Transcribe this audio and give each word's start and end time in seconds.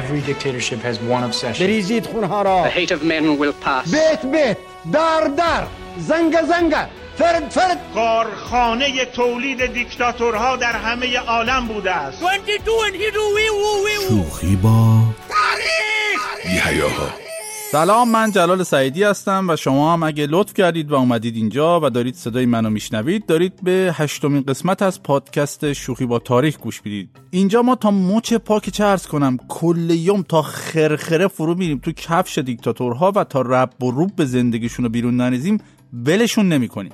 Every 0.00 0.20
dictatorship 0.32 0.80
has 0.88 0.96
one 1.14 1.24
obsession. 1.24 1.66
بریزید 1.66 2.06
خونها 2.06 2.42
را. 2.42 2.70
The 2.70 2.70
hate 2.70 2.90
of 2.90 3.02
men 3.02 3.38
will 3.40 3.64
pass. 3.66 3.90
بیت 3.90 4.26
بیت 4.26 4.56
در 4.92 5.30
در. 5.36 5.66
زنگ 5.98 6.42
زنگ. 6.42 6.74
فرد 7.18 7.50
فرد. 7.50 7.78
کارخانه 7.94 9.04
تولید 9.04 9.66
دیکتاتورها 9.66 10.56
در 10.56 10.72
همه 10.72 11.18
عالم 11.18 11.66
بوده 11.66 11.90
است. 11.90 12.18
شوخی 14.08 14.56
با 14.56 15.02
بیهیاها 16.42 17.29
سلام 17.72 18.10
من 18.10 18.30
جلال 18.30 18.62
سعیدی 18.62 19.02
هستم 19.02 19.46
و 19.48 19.56
شما 19.56 19.92
هم 19.92 20.02
اگه 20.02 20.26
لطف 20.30 20.54
کردید 20.54 20.90
و 20.90 20.94
اومدید 20.94 21.36
اینجا 21.36 21.80
و 21.80 21.90
دارید 21.90 22.14
صدای 22.14 22.46
منو 22.46 22.70
میشنوید 22.70 23.26
دارید 23.26 23.52
به 23.62 23.94
هشتمین 23.96 24.42
قسمت 24.42 24.82
از 24.82 25.02
پادکست 25.02 25.72
شوخی 25.72 26.06
با 26.06 26.18
تاریخ 26.18 26.58
گوش 26.58 26.80
می‌دید. 26.84 27.10
اینجا 27.30 27.62
ما 27.62 27.74
تا 27.74 27.90
مچ 27.90 28.34
پاک 28.34 28.70
چرز 28.70 29.06
کنم 29.06 29.36
کل 29.48 29.90
یوم 29.90 30.22
تا 30.22 30.42
خرخره 30.42 31.28
فرو 31.28 31.54
میریم 31.54 31.78
تو 31.78 31.92
کفش 31.92 32.38
دیکتاتورها 32.38 33.12
و 33.16 33.24
تا 33.24 33.40
رب 33.40 33.82
و 33.82 33.90
روب 33.90 34.16
به 34.16 34.24
زندگیشون 34.24 34.84
رو 34.84 34.90
بیرون 34.90 35.16
نریزیم 35.16 35.58
ولشون 35.92 36.48
نمی‌کنیم 36.48 36.92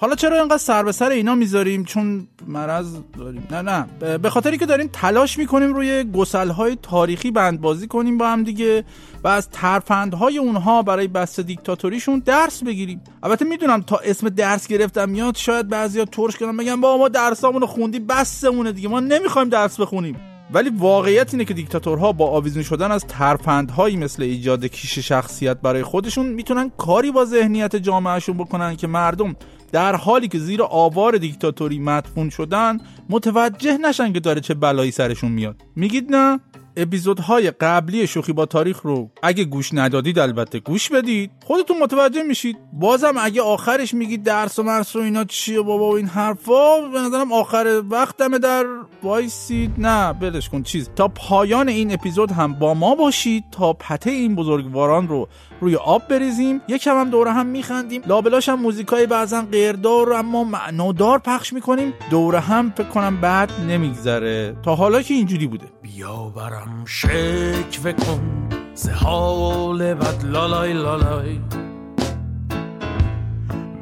حالا 0.00 0.14
چرا 0.14 0.38
اینقدر 0.38 0.58
سر 0.58 0.82
به 0.82 0.92
سر 0.92 1.10
اینا 1.10 1.34
می‌ذاریم؟ 1.34 1.84
چون 1.84 2.28
مرض 2.46 2.96
داریم. 3.18 3.46
نه 3.50 3.62
نه. 3.62 4.18
به 4.18 4.30
خاطری 4.30 4.58
که 4.58 4.66
داریم 4.66 4.90
تلاش 4.92 5.38
می‌کنیم 5.38 5.74
روی 5.74 6.04
گسلهای 6.04 6.78
تاریخی 6.82 7.30
بندبازی 7.30 7.86
کنیم 7.86 8.18
با 8.18 8.28
هم 8.28 8.44
دیگه 8.44 8.84
و 9.24 9.28
از 9.28 9.48
ترفندهای 9.50 10.38
اونها 10.38 10.82
برای 10.82 11.08
بست 11.08 11.40
دیکتاتوریشون 11.40 12.18
درس 12.18 12.64
بگیریم. 12.64 13.00
البته 13.22 13.44
می‌دونم 13.44 13.82
تا 13.82 13.96
اسم 13.96 14.28
درس 14.28 14.66
گرفتم 14.66 15.08
میاد 15.08 15.36
شاید 15.36 15.68
بعضیا 15.68 16.04
ترش 16.04 16.36
کنن 16.36 16.56
بگن 16.56 16.80
با 16.80 16.96
ما 16.96 17.08
درسامون 17.08 17.60
رو 17.60 17.66
خوندی 17.66 17.98
بسمونه 17.98 18.72
دیگه. 18.72 18.88
ما 18.88 19.00
نمی‌خوایم 19.00 19.48
درس 19.48 19.80
بخونیم. 19.80 20.16
ولی 20.52 20.70
واقعیت 20.70 21.34
اینه 21.34 21.44
که 21.44 21.54
دیکتاتورها 21.54 22.12
با 22.12 22.26
آویزون 22.26 22.62
شدن 22.62 22.92
از 22.92 23.06
ترفندهایی 23.06 23.96
مثل 23.96 24.22
ایجاد 24.22 24.64
کیش 24.64 24.98
شخصیت 24.98 25.56
برای 25.60 25.82
خودشون 25.82 26.26
می‌تونن 26.26 26.70
کاری 26.76 27.10
با 27.10 27.24
ذهنیت 27.24 27.76
جامعهشون 27.76 28.36
بکنن 28.36 28.76
که 28.76 28.86
مردم 28.86 29.36
در 29.72 29.96
حالی 29.96 30.28
که 30.28 30.38
زیر 30.38 30.62
آوار 30.62 31.16
دیکتاتوری 31.16 31.78
مدفون 31.78 32.30
شدن 32.30 32.80
متوجه 33.10 33.78
نشن 33.78 34.12
که 34.12 34.20
داره 34.20 34.40
چه 34.40 34.54
بلایی 34.54 34.90
سرشون 34.90 35.32
میاد. 35.32 35.62
میگید 35.76 36.06
نه؟ 36.10 36.40
اپیزودهای 36.76 37.50
قبلی 37.50 38.06
شوخی 38.06 38.32
با 38.32 38.46
تاریخ 38.46 38.80
رو 38.82 39.10
اگه 39.22 39.44
گوش 39.44 39.74
ندادید 39.74 40.18
البته 40.18 40.58
گوش 40.58 40.88
بدید. 40.88 41.30
خودتون 41.44 41.78
متوجه 41.78 42.22
میشید. 42.22 42.56
بازم 42.72 43.14
اگه 43.20 43.42
آخرش 43.42 43.94
میگید 43.94 44.22
درس 44.22 44.58
و 44.58 44.62
مرس 44.62 44.96
و 44.96 44.98
اینا 44.98 45.24
چیه 45.24 45.60
بابا 45.60 45.90
و 45.90 45.96
این 45.96 46.06
حرفا 46.06 46.80
به 46.92 47.00
نظرم 47.00 47.32
آخر 47.32 47.82
وقتمه 47.90 48.38
در 48.38 48.66
وایسید. 49.02 49.70
نه 49.78 50.12
بلش 50.12 50.48
کن. 50.48 50.62
چیز 50.62 50.90
تا 50.96 51.08
پایان 51.08 51.68
این 51.68 51.92
اپیزود 51.92 52.30
هم 52.30 52.52
با 52.52 52.74
ما 52.74 52.94
باشید 52.94 53.44
تا 53.52 53.72
پته 53.72 54.10
این 54.10 54.34
بزرگواران 54.34 55.08
رو 55.08 55.28
روی 55.60 55.76
آب 55.76 56.08
بریزیم 56.08 56.60
یکم 56.68 57.00
هم 57.00 57.10
دوره 57.10 57.32
هم 57.32 57.46
میخندیم. 57.46 58.02
لابلاش 58.06 58.48
هم 58.48 58.60
موزیکای 58.60 59.06
بعضا 59.06 59.42
غیردار 59.52 60.12
اما 60.12 60.44
معنادار 60.44 61.18
پخش 61.18 61.52
می‌کنیم. 61.52 61.92
دوره 62.10 62.40
هم 62.40 62.72
فکر 62.76 62.88
کنم 62.88 63.20
بعد 63.20 63.52
نمیگذره. 63.68 64.56
تا 64.62 64.74
حالا 64.74 65.02
که 65.02 65.14
اینجوری 65.14 65.46
بوده. 65.46 65.66
بیا 65.82 66.32
برم 66.36 66.84
شکوه 66.86 67.92
کن. 67.92 68.48
ز 68.74 68.88
حال 68.88 69.94
بد 69.94 70.24
لالای 70.24 70.72
لالای. 70.72 71.40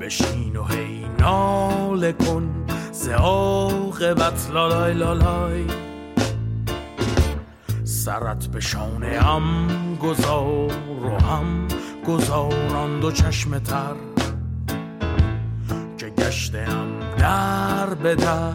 بشین 0.01 0.57
و 0.57 0.65
هی 0.65 1.07
ناله 1.19 2.13
کن. 2.13 2.67
ز 2.93 3.09
عاقبت 3.09 4.51
لالای 4.53 4.95
لالای. 4.95 5.86
سرت 7.89 8.47
به 8.47 8.61
شانه 8.61 9.21
هم 9.21 9.69
گذار 10.03 10.73
و 11.05 11.25
هم 11.25 11.69
گذاران 12.07 13.01
دو 13.01 13.13
چشم 13.13 13.59
تر. 13.59 13.95
که 15.99 16.09
گشتم 16.09 16.87
در 17.19 17.95
به 17.95 18.15
در 18.15 18.53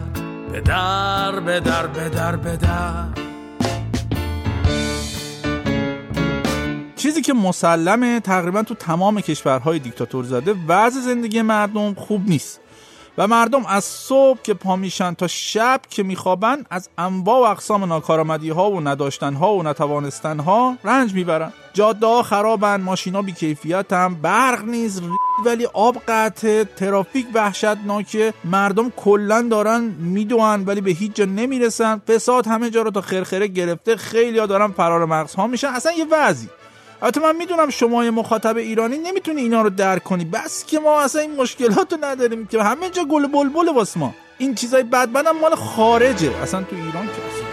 به 0.52 0.60
در 0.60 1.40
به 1.40 1.60
در 1.60 1.86
به 1.86 2.08
در 2.08 2.36
به 2.36 2.56
در. 2.56 3.04
چیزی 6.96 7.22
که 7.22 7.32
مسلمه 7.32 8.20
تقریبا 8.20 8.62
تو 8.62 8.74
تمام 8.74 9.20
کشورهای 9.20 9.78
دیکتاتور 9.78 10.24
زده 10.24 10.54
وضع 10.68 11.00
زندگی 11.00 11.42
مردم 11.42 11.94
خوب 11.94 12.28
نیست. 12.28 12.60
و 13.18 13.26
مردم 13.26 13.66
از 13.66 13.84
صبح 13.84 14.42
که 14.42 14.54
پا 14.54 14.76
میشن 14.76 15.14
تا 15.14 15.26
شب 15.26 15.80
که 15.90 16.02
میخوابن 16.02 16.64
از 16.70 16.88
انواع 16.98 17.40
و 17.40 17.50
اقسام 17.50 17.84
ناکارآمدی 17.84 18.50
ها 18.50 18.70
و 18.70 18.80
نداشتن 18.80 19.34
ها 19.34 19.54
و 19.54 19.62
نتوانستن 19.62 20.40
ها 20.40 20.76
رنج 20.84 21.14
می‌برن. 21.14 21.52
جاده 21.72 22.06
ها 22.06 22.22
خرابن 22.22 22.80
ماشینا 22.80 23.22
بیکیفیت 23.22 23.92
هم 23.92 24.14
برق 24.14 24.64
نیست 24.64 25.02
ولی 25.44 25.66
آب 25.66 25.96
قطع 26.08 26.64
ترافیک 26.64 27.26
وحشتناکه 27.34 28.34
مردم 28.44 28.90
کلا 28.90 29.42
دارن 29.50 29.80
می‌دونن 29.98 30.64
ولی 30.66 30.80
به 30.80 30.90
هیچ 30.90 31.12
جا 31.12 31.24
نمی‌رسن. 31.24 31.98
فساد 32.08 32.46
همه 32.46 32.70
جا 32.70 32.82
رو 32.82 32.90
تا 32.90 33.00
خرخره 33.00 33.46
گرفته 33.46 33.96
خیلی 33.96 34.38
ها 34.38 34.46
دارن 34.46 34.68
فرار 34.68 35.04
مغز 35.04 35.34
ها 35.34 35.46
میشن. 35.46 35.68
اصلا 35.68 35.92
یه 35.92 36.06
وضعی. 36.10 36.48
البته 37.02 37.20
من 37.20 37.36
می‌دونم 37.36 37.70
شما 37.70 38.10
مخاطب 38.10 38.56
ایرانی 38.56 38.98
نمی‌تونی 38.98 39.40
اینا 39.40 39.62
رو 39.62 39.70
درک 39.70 40.04
کنی. 40.04 40.24
بس 40.24 40.64
که 40.66 40.80
ما 40.80 41.00
اصلا 41.00 41.22
این 41.22 41.36
مشکلات 41.36 41.92
رو 41.92 41.98
نداریم 42.02 42.46
که 42.46 42.62
همه 42.62 42.90
جا 42.90 43.04
گل 43.04 43.26
بلبل 43.26 43.68
واسه 43.68 44.00
ما. 44.00 44.14
این 44.38 44.54
چیزای 44.54 44.82
بدبنم 44.82 45.38
مال 45.40 45.54
خارجه. 45.54 46.36
اصلا 46.42 46.62
تو 46.62 46.76
ایران 46.76 47.06
که 47.06 47.12
اصلا 47.12 47.52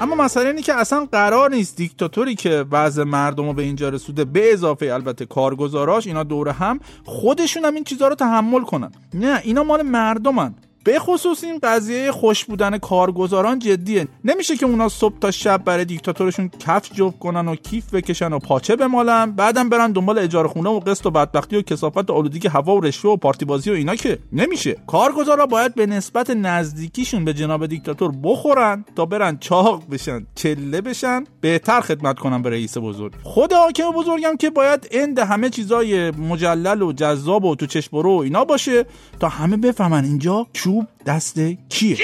اما 0.00 0.14
مسئله 0.14 0.46
اینه 0.46 0.62
که 0.62 0.74
اصلا 0.74 1.08
قرار 1.12 1.50
نیست 1.50 1.76
دیکتاتوری 1.76 2.34
که 2.34 2.64
وضع 2.70 3.02
مردم 3.02 3.46
رو 3.46 3.52
به 3.52 3.62
اینجا 3.62 3.88
رسوده 3.88 4.24
به 4.24 4.52
اضافه 4.52 4.86
البته 4.86 5.26
کارگزاراش 5.26 6.06
اینا 6.06 6.22
دوره 6.22 6.52
هم 6.52 6.80
خودشون 7.04 7.64
هم 7.64 7.74
این 7.74 7.84
چیزها 7.84 8.08
رو 8.08 8.14
تحمل 8.14 8.62
کنن. 8.62 8.92
نه 9.14 9.40
اینا 9.44 9.62
مال 9.62 9.82
مردمن. 9.82 10.54
به 10.84 10.98
خصوص 10.98 11.44
این 11.44 11.58
قضیه 11.62 12.12
خوش 12.12 12.44
بودن 12.44 12.78
کارگزاران 12.78 13.58
جدیه. 13.58 14.08
نمیشه 14.24 14.56
که 14.56 14.66
اونا 14.66 14.88
صبح 14.88 15.18
تا 15.18 15.30
شب 15.30 15.64
برای 15.64 15.84
دیکتاتورشون 15.84 16.50
کف 16.66 16.92
جب 16.92 17.18
کنن 17.18 17.48
و 17.48 17.56
کیف 17.56 17.94
بکشن 17.94 18.32
و 18.32 18.38
پاچه 18.38 18.76
بمالن 18.76 19.32
بعدم 19.32 19.68
برن 19.68 19.92
دنبال 19.92 20.18
اجاره 20.18 20.48
خونه 20.48 20.70
و 20.70 20.80
قسط 20.80 21.06
و 21.06 21.10
بدبختی 21.10 21.56
و 21.56 21.62
کسافت 21.62 22.10
و 22.10 22.12
آلودگی 22.12 22.48
هوا 22.48 22.76
و 22.76 22.80
رشوه 22.80 23.10
و 23.10 23.16
پارتی 23.16 23.44
بازی 23.44 23.70
و 23.70 23.72
اینا 23.72 23.94
که 23.94 24.18
نمیشه. 24.32 24.76
کارگزارا 24.86 25.46
باید 25.46 25.74
به 25.74 25.86
نسبت 25.86 26.30
نزدیکیشون 26.30 27.24
به 27.24 27.34
جناب 27.34 27.66
دیکتاتور 27.66 28.12
بخورن 28.22 28.84
تا 28.96 29.06
برن 29.06 29.38
چاق 29.38 29.82
بشن 29.90 30.26
چله 30.34 30.80
بشن 30.80 31.24
بهتر 31.40 31.80
خدمت 31.80 32.18
کنن 32.18 32.42
به 32.42 32.50
رئیس 32.50 32.78
بزرگ. 32.78 33.12
خود 33.22 33.52
حاکم 33.52 33.90
بزرگم 33.90 34.36
که 34.36 34.50
باید 34.50 34.88
اند 34.90 35.18
همه 35.18 35.50
چیزای 35.50 36.10
مجلل 36.10 36.82
و 36.82 36.92
جذاب 36.92 37.44
و 37.44 37.54
تو 37.54 37.66
چشم 37.66 37.96
و 37.96 38.18
اینا 38.18 38.44
باشه 38.44 38.84
تا 39.20 39.28
همه 39.28 39.56
بفهمن 39.56 40.04
اینجا 40.04 40.46
چوب 40.52 40.79
دست 41.06 41.40
کیه؟ 41.68 41.96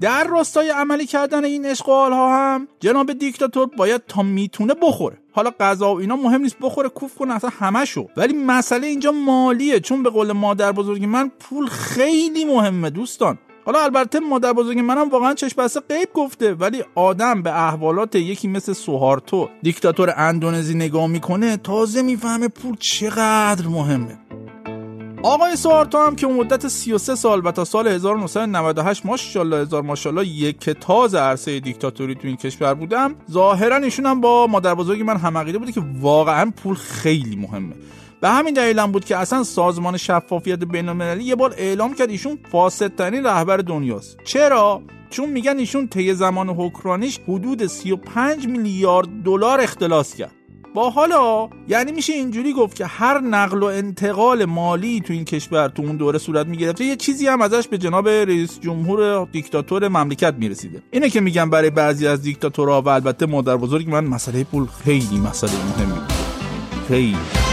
در 0.00 0.24
راستای 0.24 0.70
عملی 0.70 1.06
کردن 1.06 1.44
این 1.44 1.66
اشغال 1.66 2.12
ها 2.12 2.36
هم 2.36 2.68
جناب 2.80 3.12
دیکتاتور 3.12 3.66
باید 3.76 4.02
تا 4.08 4.22
می‌تونه 4.22 4.74
بخوره. 4.82 5.18
حالا 5.32 5.50
غذا 5.60 5.94
و 5.94 5.98
اینا 6.00 6.16
مهم 6.16 6.40
نیست 6.40 6.56
بخوره 6.60 6.88
کوف 6.88 7.14
کنه 7.14 7.34
اصلا 7.34 7.50
همشو. 7.58 8.08
ولی 8.16 8.32
مسئله 8.32 8.86
اینجا 8.86 9.12
مالیه 9.12 9.80
چون 9.80 10.02
به 10.02 10.10
قول 10.10 10.32
مادر 10.32 10.72
بزرگی 10.72 11.06
من 11.06 11.30
پول 11.40 11.66
خیلی 11.66 12.44
مهمه 12.44 12.90
دوستان. 12.90 13.38
حالا 13.66 13.82
البته 13.82 14.20
مادر 14.20 14.52
بزرگ 14.52 14.78
منم 14.78 15.08
واقعا 15.08 15.34
چشم 15.34 15.62
بسته 15.62 15.80
غیب 15.80 16.08
گفته 16.14 16.54
ولی 16.54 16.84
آدم 16.94 17.42
به 17.42 17.66
احوالات 17.66 18.14
یکی 18.14 18.48
مثل 18.48 18.72
سوهارتو 18.72 19.48
دیکتاتور 19.62 20.14
اندونزی 20.16 20.74
نگاه 20.74 21.06
می‌کنه 21.06 21.56
تازه 21.56 22.02
می‌فهمه 22.02 22.48
پول 22.48 22.76
چقدر 22.76 23.66
مهمه. 23.66 24.18
آقای 25.26 25.56
سوارتو 25.56 25.98
هم 25.98 26.16
که 26.16 26.26
مدت 26.26 26.68
33 26.68 27.14
سال 27.14 27.46
و 27.46 27.52
تا 27.52 27.64
سال 27.64 27.88
1998 27.88 29.06
ماشاءالله 29.06 29.56
هزار 29.56 29.82
ماشاءالله 29.82 30.26
یک 30.26 30.70
تاز 30.70 31.14
عرصه 31.14 31.60
دیکتاتوری 31.60 32.14
تو 32.14 32.26
این 32.26 32.36
کشور 32.36 32.74
بودم. 32.74 33.14
ظاهرا 33.30 33.76
ایشون 33.76 34.06
هم 34.06 34.20
با 34.20 34.46
مادر 34.46 34.74
بزرگ 34.74 35.02
من 35.02 35.16
هم 35.16 35.38
عقیده 35.38 35.58
بوده 35.58 35.72
که 35.72 35.82
واقعا 36.00 36.52
پول 36.56 36.74
خیلی 36.74 37.36
مهمه. 37.36 37.74
به 38.20 38.28
همین 38.28 38.54
دلیل 38.54 38.78
هم 38.78 38.92
بود 38.92 39.04
که 39.04 39.16
اصلا 39.16 39.42
سازمان 39.42 39.96
شفافیت 39.96 40.58
بین‌المللی 40.64 41.24
یه 41.24 41.34
بار 41.34 41.54
اعلام 41.58 41.94
کرد 41.94 42.10
ایشون 42.10 42.38
فاسدترین 42.52 43.26
رهبر 43.26 43.56
دنیاست. 43.56 44.18
چرا؟ 44.24 44.82
چون 45.10 45.28
میگن 45.30 45.58
ایشون 45.58 45.88
طی 45.88 46.14
زمان 46.14 46.48
حکمرانیش 46.48 47.20
حدود 47.28 47.66
35 47.66 48.46
میلیارد 48.46 49.08
دلار 49.24 49.60
اختلاس 49.60 50.14
کرد. 50.14 50.43
با 50.74 50.90
حالا 50.90 51.48
یعنی 51.68 51.92
میشه 51.92 52.12
اینجوری 52.12 52.52
گفت 52.52 52.76
که 52.76 52.86
هر 52.86 53.20
نقل 53.20 53.62
و 53.62 53.64
انتقال 53.66 54.44
مالی 54.44 55.00
تو 55.00 55.12
این 55.12 55.24
کشور 55.24 55.68
تو 55.68 55.82
اون 55.82 55.96
دوره 55.96 56.18
صورت 56.18 56.46
می‌گرفته 56.46 56.84
یه 56.84 56.96
چیزی 56.96 57.26
هم 57.26 57.40
ازش 57.40 57.68
به 57.68 57.78
جناب 57.78 58.08
رئیس 58.08 58.60
جمهور 58.60 59.28
دیکتاتور 59.32 59.88
مملکت 59.88 60.34
می‌رسیده. 60.38 60.82
اینه 60.90 61.10
که 61.10 61.20
میگم 61.20 61.50
برای 61.50 61.70
بعضی 61.70 62.06
از 62.06 62.22
دیکتاتورها 62.22 62.82
و 62.82 62.88
البته 62.88 63.26
مادر 63.26 63.56
بزرگ 63.56 63.90
من 63.90 64.04
مسئله 64.04 64.44
پول 64.44 64.66
خیلی 64.84 65.18
مسئله 65.18 65.52
مهمی. 65.52 66.00
خیلی. 66.88 67.43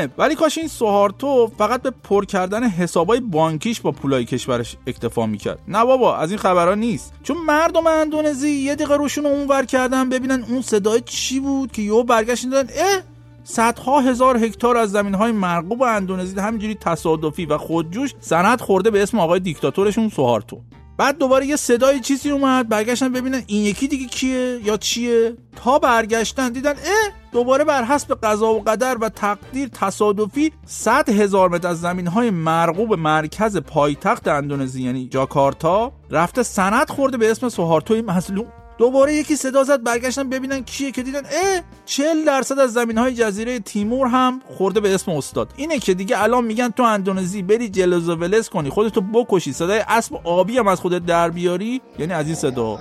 مهمه. 0.00 0.12
ولی 0.18 0.34
کاش 0.34 0.58
این 0.58 0.68
سوهارتو 0.68 1.50
فقط 1.58 1.82
به 1.82 1.90
پر 1.90 2.24
کردن 2.24 2.64
حسابای 2.64 3.20
بانکیش 3.20 3.80
با 3.80 3.92
پولای 3.92 4.24
کشورش 4.24 4.76
اکتفا 4.86 5.26
می‌کرد. 5.26 5.58
نه 5.68 5.84
بابا 5.84 6.16
از 6.16 6.30
این 6.30 6.38
خبرها 6.38 6.74
نیست. 6.74 7.12
چون 7.22 7.36
مردم 7.36 7.86
اندونزی 7.86 8.50
یه 8.50 8.74
دقیقه 8.74 8.96
روشون 8.96 9.26
اونور 9.26 9.64
کردن 9.64 10.08
ببینن 10.08 10.44
اون 10.48 10.62
صدای 10.62 11.00
چی 11.00 11.40
بود 11.40 11.72
که 11.72 11.82
یهو 11.82 12.02
برگشتن 12.02 12.50
دادن 12.50 12.68
اه! 12.76 13.02
صدها 13.44 14.00
هزار 14.00 14.44
هکتار 14.44 14.76
از 14.76 14.90
زمین 14.90 15.14
های 15.14 15.32
مرغوب 15.32 15.82
اندونزی 15.82 16.40
همینجوری 16.40 16.74
تصادفی 16.74 17.46
و 17.46 17.58
خودجوش 17.58 18.14
سند 18.20 18.60
خورده 18.60 18.90
به 18.90 19.02
اسم 19.02 19.20
آقای 19.20 19.40
دیکتاتورشون 19.40 20.08
سوهارتو 20.08 20.60
بعد 21.00 21.18
دوباره 21.18 21.46
یه 21.46 21.56
صدای 21.56 22.00
چیزی 22.00 22.30
اومد 22.30 22.68
برگشتن 22.68 23.12
ببینن 23.12 23.42
این 23.46 23.64
یکی 23.64 23.88
دیگه 23.88 24.06
کیه 24.06 24.60
یا 24.64 24.76
چیه. 24.76 25.36
تا 25.56 25.78
برگشتن 25.78 26.52
دیدن 26.52 26.70
اه! 26.70 27.12
دوباره 27.32 27.64
بر 27.64 27.84
حسب 27.84 28.18
قضا 28.22 28.52
و 28.54 28.62
قدر 28.62 28.98
و 29.00 29.08
تقدیر 29.08 29.68
تصادفی 29.68 30.52
100 30.66 31.08
هزار 31.08 31.48
متر 31.48 31.68
از 31.68 31.80
زمین 31.80 32.06
های 32.06 32.30
مرغوب 32.30 32.94
مرکز 32.94 33.56
پایتخت 33.56 34.28
اندونزی 34.28 34.82
یعنی 34.82 35.08
جاکارتا 35.08 35.92
رفته 36.10 36.42
سند 36.42 36.90
خورده 36.90 37.16
به 37.16 37.30
اسم 37.30 37.48
سوهارتوی 37.48 38.02
مظلوم. 38.02 38.46
دوباره 38.80 39.14
یکی 39.14 39.36
صدا 39.36 39.64
زد 39.64 39.82
برگشتن 39.82 40.28
ببینن 40.28 40.60
کیه 40.64 40.90
که 40.92 41.02
دیدن. 41.02 41.22
اه 41.24 41.62
40 41.86 42.24
درصد 42.24 42.58
از 42.58 42.72
زمین 42.72 42.98
های 42.98 43.14
جزیره 43.14 43.58
تیمور 43.58 44.06
هم 44.06 44.40
خورده 44.56 44.80
به 44.80 44.94
اسم 44.94 45.10
استاد. 45.10 45.52
اینه 45.56 45.78
که 45.78 45.94
دیگه 45.94 46.22
الان 46.22 46.44
میگن 46.44 46.68
تو 46.68 46.82
اندونزی 46.82 47.42
بری 47.42 47.68
جلوز 47.68 48.08
و 48.08 48.16
ولز 48.16 48.48
کنی 48.48 48.70
خودتو 48.70 49.00
بکشی 49.00 49.52
صدای 49.52 49.78
اسب 49.88 50.14
آبی 50.24 50.58
هم 50.58 50.68
از 50.68 50.80
خودت 50.80 51.06
در 51.06 51.30
بیاری 51.30 51.80
یعنی 51.98 52.12
از 52.12 52.26
این 52.26 52.34
صدا. 52.34 52.78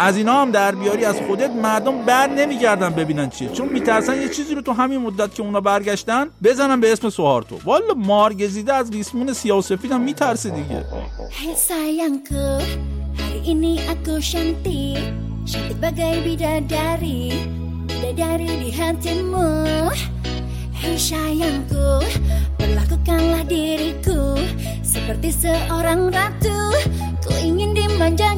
از 0.00 0.16
اینا 0.16 0.42
هم 0.42 0.50
در 0.50 0.74
بیاری 0.74 1.04
از 1.04 1.20
خودت 1.26 1.50
مردم 1.50 2.04
بر 2.04 2.26
نمیگردن 2.26 2.90
ببینن 2.90 3.28
چیه. 3.30 3.48
چون 3.48 3.68
میترسن 3.68 4.22
یه 4.22 4.28
چیزی 4.28 4.54
رو 4.54 4.62
تو 4.62 4.72
همین 4.72 5.00
مدت 5.00 5.34
که 5.34 5.42
اونا 5.42 5.60
برگشتن 5.60 6.26
بزنن 6.44 6.80
به 6.80 6.92
اسم 6.92 7.10
سوهارتو. 7.10 7.58
والا 7.64 7.94
مارگزیده 7.96 8.74
از 8.74 8.90
ریسمون 8.90 9.32
سیاه 9.32 9.58
و 9.58 9.62
سفید 9.62 9.92
هم 9.92 10.00
میترسه 10.00 10.50
دیگه. 10.50 10.84
ini 13.40 13.80
aku 13.88 14.20
bagai 15.80 16.20
bidadari 16.24 17.32
Bidadari 17.88 18.50
di 18.60 18.70
hatimu 18.70 19.48
Hei 20.80 20.96
sayangku, 20.96 22.04
perlakukanlah 22.56 23.44
diriku 23.48 24.36
Seperti 24.84 25.32
seorang 25.32 26.12
ratu 26.12 26.60
Ku 27.24 27.32
ingin 27.40 27.72
dimanja 27.72 28.36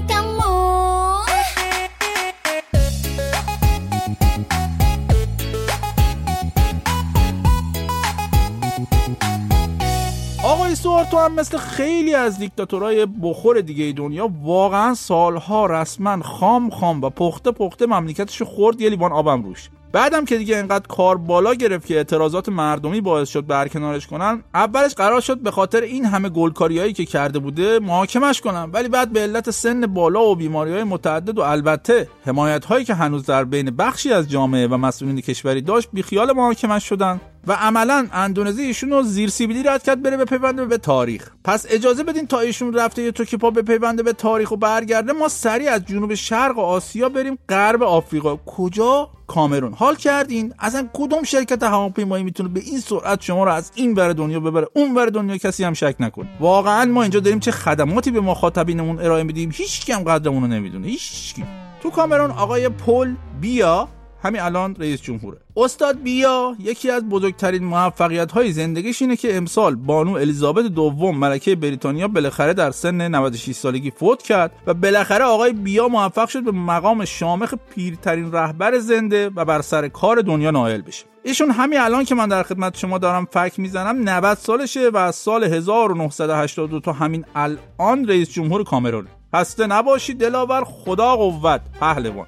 سوارتو 10.83 11.19
هم 11.19 11.35
مثل 11.35 11.59
خیلی 11.59 12.15
از 12.15 12.39
دیکتاتورهای 12.39 13.07
بخور 13.07 13.61
دیگه 13.61 13.93
دنیا. 13.93 14.31
واقعا 14.43 14.95
سالها 14.95 15.67
رسما 15.67 16.23
خام 16.23 16.71
خام 16.71 17.03
و 17.03 17.11
پخته 17.11 17.51
پخته 17.51 17.87
مملکتش 17.87 18.43
خورد 18.43 18.81
یه 18.81 18.91
لیوان 18.91 19.13
آبم 19.13 19.43
روش. 19.43 19.71
بعدم 19.93 20.25
که 20.25 20.39
دیگه 20.39 20.57
انقدر 20.57 20.87
کار 20.87 21.17
بالا 21.17 21.55
گرفت 21.55 21.87
که 21.87 21.97
اعتراضات 21.97 22.49
مردمی 22.49 23.01
باعث 23.01 23.29
شد 23.29 23.47
برکنارش 23.47 24.07
کنن 24.07 24.43
اولش 24.55 24.95
قرار 24.95 25.21
شد 25.21 25.39
به 25.39 25.51
خاطر 25.51 25.81
این 25.81 26.05
همه 26.05 26.29
گلکاریایی 26.29 26.93
که 26.93 27.05
کرده 27.05 27.39
بوده 27.39 27.79
محاکمش 27.79 28.41
کنن. 28.41 28.71
ولی 28.73 28.89
بعد 28.89 29.13
به 29.13 29.21
علت 29.21 29.51
سن 29.51 29.87
بالا 29.87 30.25
و 30.25 30.37
بیماری 30.37 30.73
های 30.73 30.85
متعدد 30.85 31.39
و 31.39 31.43
البته 31.43 32.09
حمایت 32.27 32.65
هایی 32.65 32.85
که 32.85 32.95
هنوز 32.95 33.27
در 33.27 33.45
بین 33.45 33.71
بخشی 33.71 34.13
از 34.13 34.31
جامعه 34.31 34.67
و 34.67 34.77
مسئولین 34.77 35.21
کشوری 35.21 35.61
داشت 35.61 35.89
بیخیال 35.93 36.33
محاکمش 36.33 36.85
شدن. 36.85 37.21
و 37.47 37.53
عملا 37.53 38.07
اندونزی 38.13 38.63
ایشون 38.63 39.03
زیر 39.03 39.29
سیبیلی 39.29 39.63
رد 39.63 39.83
کرد 39.83 40.03
بره 40.03 40.17
به 40.17 40.25
پیونده 40.25 40.67
به 40.67 40.79
تاریخ. 40.79 41.31
پس 41.45 41.67
اجازه 41.71 42.03
بدین 42.03 42.27
تا 42.27 42.41
ایشون 42.41 42.75
رفته 42.75 43.03
یه 43.03 43.13
تو 43.13 43.25
که 43.25 43.37
پا 43.37 43.51
به 43.51 43.63
پیونده 43.63 44.03
به 44.03 44.13
تاریخ 44.13 44.51
و 44.51 44.57
برگرده 44.57 45.13
ما 45.13 45.29
سریع 45.29 45.73
از 45.73 45.85
جنوب 45.85 46.15
شرق 46.15 46.59
آسیا 46.59 47.09
بریم 47.09 47.39
غرب 47.49 47.83
آفریقا. 47.83 48.37
کجا؟ 48.37 49.11
کامرون. 49.27 49.73
حال 49.73 49.95
کردین؟ 49.95 50.55
اصلا 50.59 50.89
کدوم 50.93 51.23
شرکت 51.23 51.63
هواپیمایی 51.63 52.25
می‌تونه 52.25 52.49
به 52.49 52.61
این 52.61 52.81
سرعت 52.81 53.23
شما 53.23 53.45
رو 53.45 53.53
از 53.53 53.73
این 53.75 53.95
ور 53.95 54.13
دنیا 54.13 54.41
ببره؟ 54.41 54.67
اون 54.75 54.95
ور 54.95 55.07
دنیا 55.07 55.37
کسی 55.37 55.65
هم 55.65 55.73
شک 55.73 55.97
نکنه 56.01 56.29
واقعا 56.41 56.85
ما 56.85 57.03
اینجا 57.03 57.21
داریم 57.21 57.41
چه 57.41 57.51
خدماتی 57.51 58.11
به 58.11 58.21
مخاطبینمون 58.21 58.99
ارائه 58.99 59.23
میدیم؟ 59.23 59.51
هیچ 59.55 59.87
کم 59.87 60.05
قدرمون 60.05 60.43
رو 60.43 60.49
نمی‌دونه. 60.49 60.87
هیچ. 60.87 61.35
تو 61.83 61.91
کامرون 61.91 62.31
آقای 62.31 62.69
پل 62.69 63.15
بیا. 63.41 63.89
همین 64.25 64.41
الان 64.41 64.77
رئیس 64.79 65.03
جمهوره. 65.03 65.39
استاد 65.57 66.03
بیا 66.03 66.57
یکی 66.59 66.91
از 66.91 67.09
بزرگترین 67.09 67.65
موفقیت 67.65 68.33
های 68.33 68.53
زندگیش 68.53 69.03
اینه 69.03 69.17
که 69.17 69.37
امسال 69.37 69.75
بانو 69.75 70.13
الیزابت 70.13 70.65
دوم 70.65 71.19
ملکه 71.19 71.57
بریتانیا 71.57 72.09
بالاخره 72.09 72.55
در 72.55 72.71
سن 72.71 73.09
96 73.09 73.53
سالگی 73.53 73.91
فوت 73.91 74.23
کرد 74.23 74.53
و 74.67 74.75
بالاخره 74.75 75.25
آقای 75.25 75.53
بیا 75.53 75.89
موفق 75.89 76.29
شد 76.29 76.45
به 76.45 76.53
مقام 76.53 77.05
شامخ 77.05 77.55
پیرترین 77.75 78.33
رهبر 78.33 78.79
زنده 78.79 79.31
و 79.37 79.45
بر 79.45 79.63
سر 79.63 79.89
کار 79.89 80.21
دنیا 80.21 80.51
نائل 80.51 80.81
بشه. 80.81 81.05
ایشون 81.23 81.51
همین 81.51 81.81
الان 81.81 82.05
که 82.05 82.15
من 82.15 82.29
در 82.29 82.43
خدمت 82.43 82.79
شما 82.79 82.99
دارم 82.99 83.29
فک 83.31 83.53
می‌زنم 83.59 84.09
90 84.09 84.39
سالشه 84.39 84.89
و 84.89 84.97
از 84.97 85.15
سال 85.15 85.45
1982 85.45 86.81
تا 86.81 86.93
همین 86.93 87.25
الان 87.35 88.09
رئیس 88.09 88.31
جمهور 88.31 88.65
کامرون 88.65 89.07
خسته 89.35 89.67
نباشید 89.67 90.19
دلاور 90.19 90.65
خدا 90.65 91.17
قوت 91.17 91.61
پهلوان. 91.81 92.27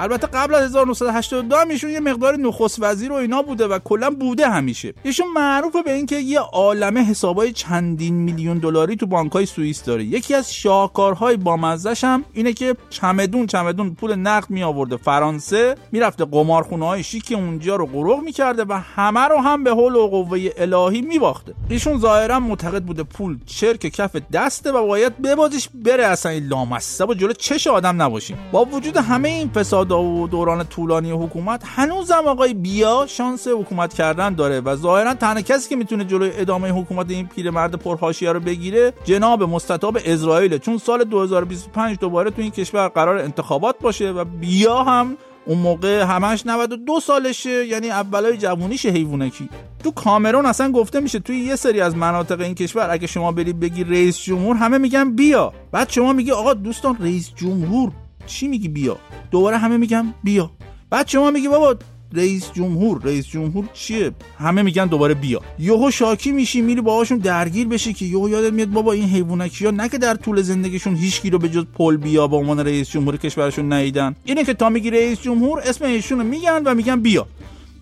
البته 0.00 0.26
قبل 0.26 0.54
از 0.54 0.62
1982 0.64 1.56
هم 1.56 1.68
ایشون 1.68 1.90
یه 1.90 2.00
مقدار 2.00 2.36
نخست 2.36 2.82
وزیر 2.82 3.12
و 3.12 3.14
اینا 3.14 3.42
بوده 3.42 3.66
و 3.66 3.78
کلا 3.78 4.10
بوده 4.10 4.48
همیشه. 4.48 4.94
ایشون 5.02 5.26
معروفه 5.34 5.82
به 5.82 5.92
اینکه 5.92 6.16
یه 6.16 6.40
عالمه 6.40 7.00
حسابای 7.00 7.52
چندین 7.52 8.14
میلیون 8.14 8.58
دلاری 8.58 8.96
تو 8.96 9.06
بانکای 9.06 9.46
سوئیس 9.46 9.84
داره. 9.84 10.04
یکی 10.04 10.34
از 10.34 10.54
شاهکارهای 10.54 11.36
بامزش 11.36 12.04
هم 12.04 12.24
اینه 12.32 12.52
که 12.52 12.76
چمدون 12.90 13.46
چمدون 13.46 13.94
پول 13.94 14.14
نقد 14.14 14.50
می 14.50 14.62
آورده 14.62 14.96
فرانسه 14.96 15.74
می‌رفته 15.92 16.24
قمارخونه 16.24 16.86
های 16.86 17.02
شیک 17.02 17.32
اونجا 17.36 17.76
رو 17.76 17.86
قروق 17.86 18.20
می‌کرده 18.20 18.64
و 18.68 18.80
همه 18.96 19.20
رو 19.20 19.38
هم 19.38 19.64
به 19.64 19.70
حول 19.70 19.94
و 19.94 20.06
قوه 20.06 20.50
الهی 20.56 21.02
میباخته. 21.02 21.54
ایشون 21.68 21.98
ظاهرا 21.98 22.40
معتقد 22.40 22.82
بوده 22.82 23.02
پول 23.02 23.38
چرک 23.46 23.80
کف 23.80 24.16
دسته 24.32 24.72
و 24.72 24.86
باید 24.86 25.22
ببازش 25.22 25.68
بره 25.74 26.06
اصلا 26.06 26.32
این 26.32 26.46
لامصب 26.46 27.08
و 27.08 27.14
جلو 27.14 27.32
چش 27.32 27.66
آدم 27.66 28.02
نباشیم. 28.02 28.38
با 28.52 28.64
وجود 28.64 28.96
همه 28.96 29.28
این 29.28 29.48
فساد 29.48 29.83
و 29.92 30.28
دوران 30.28 30.64
طولانی 30.64 31.10
حکومت 31.10 31.62
هنوزم 31.64 32.22
آقای 32.26 32.54
بیا 32.54 33.06
شانس 33.08 33.48
حکومت 33.48 33.94
کردن 33.94 34.34
داره 34.34 34.60
و 34.60 34.76
ظاهرا 34.76 35.14
تنها 35.14 35.42
کسی 35.42 35.68
که 35.68 35.76
می‌تونه 35.76 36.04
جلوی 36.04 36.30
ادامه 36.34 36.68
حکومت 36.68 37.10
این 37.10 37.26
پیرمرد 37.26 37.74
پرحاشیه 37.74 38.32
رو 38.32 38.40
بگیره 38.40 38.92
جناب 39.04 39.42
مستطاب 39.42 39.98
اسرائیل 40.04 40.58
چون 40.58 40.78
سال 40.78 41.04
2025 41.04 41.98
دوباره 41.98 42.30
تو 42.30 42.42
این 42.42 42.50
کشور 42.50 42.88
قرار 42.88 43.18
انتخابات 43.18 43.78
باشه 43.78 44.10
و 44.10 44.24
بیا 44.24 44.82
هم 44.82 45.16
اون 45.46 45.58
موقع 45.58 46.02
همش 46.02 46.46
92 46.46 47.00
سالشه 47.00 47.66
یعنی 47.66 47.90
اولای 47.90 48.36
جوونیش 48.36 48.86
حیوانکی 48.86 49.48
تو 49.84 49.90
کامرون 49.90 50.46
اصلا 50.46 50.72
گفته 50.72 51.00
میشه 51.00 51.18
توی 51.18 51.36
یه 51.36 51.56
سری 51.56 51.80
از 51.80 51.96
مناطق 51.96 52.40
این 52.40 52.54
کشور 52.54 52.90
اگه 52.90 53.06
شما 53.06 53.32
بری 53.32 53.52
بگی 53.52 53.84
رئیس 53.84 54.18
جمهور 54.18 54.56
همه 54.56 54.78
میگن 54.78 55.16
بیا. 55.16 55.52
بعد 55.72 55.90
شما 55.90 56.12
میگی 56.12 56.30
آقا 56.30 56.54
دوستان 56.54 56.96
رئیس 57.00 57.30
جمهور 57.34 57.92
چی 58.26 58.48
میگی 58.48 58.68
بیا؟ 58.68 58.96
دوباره 59.30 59.58
همه 59.58 59.76
میگن 59.76 60.14
بیا. 60.24 60.50
بعد 60.90 61.08
شما 61.08 61.30
میگی 61.30 61.48
بابا 61.48 61.76
رئیس 62.12 62.52
جمهور 62.52 63.00
رئیس 63.02 63.26
جمهور 63.26 63.64
چیه؟ 63.72 64.10
همه 64.38 64.62
میگن 64.62 64.86
دوباره 64.86 65.14
بیا. 65.14 65.40
یهو 65.58 65.90
شاکی 65.90 66.32
میشی 66.32 66.60
میری 66.60 66.80
باهاشون 66.80 67.18
درگیر 67.18 67.68
بشی 67.68 67.92
که 67.92 68.04
یهو 68.04 68.28
یادت 68.28 68.52
میاد 68.52 68.68
بابا 68.68 68.92
این 68.92 69.04
حیوانکی 69.04 69.64
ها 69.64 69.70
نه 69.70 69.88
که 69.88 69.98
در 69.98 70.14
طول 70.14 70.42
زندگیشون 70.42 70.96
هیچ 70.96 71.20
کی 71.20 71.30
رو 71.30 71.38
به 71.38 71.48
جز 71.48 71.64
پل 71.64 71.96
بیا 71.96 72.26
به 72.26 72.36
عنوان 72.36 72.60
رئیس 72.60 72.90
جمهور 72.90 73.16
کشورشون 73.16 73.72
ندیدن. 73.72 74.16
اینه 74.24 74.44
که 74.44 74.54
تا 74.54 74.68
میگی 74.68 74.90
رئیس 74.90 75.20
جمهور 75.20 75.60
اسم 75.60 75.84
ایشون 75.84 76.26
میگن 76.26 76.62
و 76.64 76.74
میگن 76.74 77.00
بیا. 77.00 77.26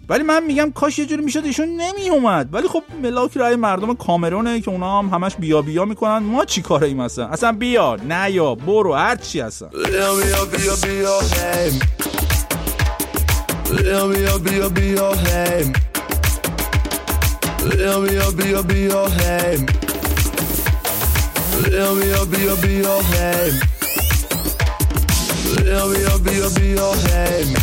ولی 0.09 0.23
من 0.23 0.44
میگم 0.44 0.71
کاش 0.75 0.99
یه 0.99 1.06
جوری 1.06 1.25
می‌شد 1.25 1.44
ایشون 1.44 1.68
نمی 1.68 2.11
اومد 2.11 2.49
ولی 2.54 2.68
خب 2.68 2.82
ملاک 3.02 3.37
رای 3.37 3.56
مردم 3.56 3.94
کامرونه 3.94 4.61
که 4.61 4.71
اونا 4.71 4.99
هم 4.99 5.09
همش 5.09 5.37
بیا 5.37 5.62
بیا 5.62 5.85
می‌کنن 5.85 6.18
ما 6.18 6.44
چی 6.44 6.62
کاره 6.62 6.87
ایم 6.87 7.00
اصلا 7.00 7.26
اصلا 7.26 7.52
بیا 7.52 7.97
نه 8.09 8.30
یا 8.30 8.54
برو 8.54 8.94
هر 8.94 9.16
چی 9.16 9.40
هستن 9.40 9.68
بیا 9.68 10.14
بیا 10.14 10.44
بیا 10.44 10.75
بیا 10.82 11.18
هیم 11.21 11.80
بیا 13.76 14.09
بیا 14.09 14.38
بیا 14.38 14.68
بیا 14.68 15.12
هیم 15.12 15.73
بیا 17.71 18.00
بیا 18.00 18.30
بیا 18.30 18.62
بیا 18.62 19.06
هیم 19.06 19.66
بیا 21.64 21.94
بیا 21.94 22.25
بیا 22.25 22.54
بیا 22.54 22.99
هیم 22.99 23.61
بیا 25.56 25.87
بیا 25.88 26.18
بیا 26.18 26.49
بیا 26.49 26.92
هیم 26.92 27.54